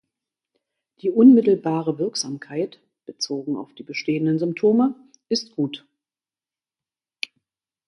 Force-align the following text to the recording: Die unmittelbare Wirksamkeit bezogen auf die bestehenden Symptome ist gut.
Die 1.03 1.11
unmittelbare 1.11 1.99
Wirksamkeit 1.99 2.79
bezogen 3.05 3.55
auf 3.55 3.71
die 3.75 3.83
bestehenden 3.83 4.39
Symptome 4.39 4.95
ist 5.29 5.51
gut. 5.51 5.85